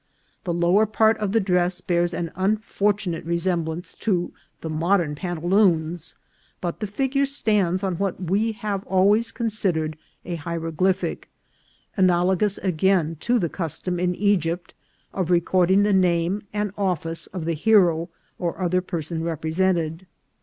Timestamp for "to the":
3.99-4.69, 13.19-13.47